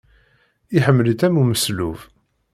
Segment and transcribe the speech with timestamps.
[0.77, 1.97] Iḥemmel-itt am umeslub.